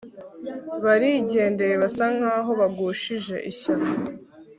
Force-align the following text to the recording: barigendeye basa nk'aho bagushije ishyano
barigendeye 0.83 1.73
basa 1.81 2.05
nk'aho 2.17 2.51
bagushije 2.59 3.35
ishyano 3.51 3.89